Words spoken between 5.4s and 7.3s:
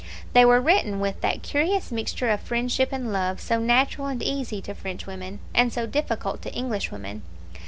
and so difficult to Englishwomen.